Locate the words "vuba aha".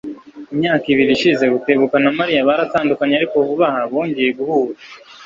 3.47-3.81